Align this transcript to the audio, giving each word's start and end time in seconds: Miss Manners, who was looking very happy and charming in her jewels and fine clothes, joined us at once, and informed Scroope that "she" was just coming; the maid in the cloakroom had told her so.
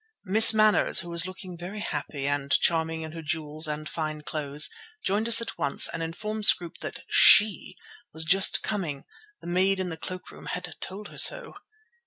Miss 0.25 0.51
Manners, 0.51 1.01
who 1.01 1.11
was 1.11 1.27
looking 1.27 1.55
very 1.55 1.79
happy 1.81 2.25
and 2.25 2.51
charming 2.51 3.03
in 3.03 3.11
her 3.11 3.21
jewels 3.21 3.67
and 3.67 3.87
fine 3.87 4.21
clothes, 4.21 4.67
joined 5.03 5.27
us 5.27 5.41
at 5.41 5.59
once, 5.59 5.87
and 5.87 6.01
informed 6.01 6.47
Scroope 6.47 6.79
that 6.79 7.03
"she" 7.07 7.75
was 8.11 8.25
just 8.25 8.63
coming; 8.63 9.03
the 9.41 9.47
maid 9.47 9.79
in 9.79 9.89
the 9.89 9.97
cloakroom 9.97 10.47
had 10.47 10.73
told 10.81 11.09
her 11.09 11.19
so. 11.19 11.53